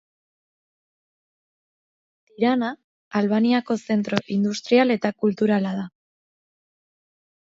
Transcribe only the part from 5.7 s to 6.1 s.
da.